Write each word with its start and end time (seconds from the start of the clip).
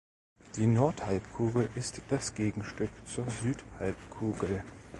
Die 0.55 0.65
Nordhalbkugel 0.65 1.69
ist 1.75 2.01
das 2.09 2.33
Gegenstück 2.33 2.89
zur 3.05 3.29
Südhalbkugel. 3.29 4.63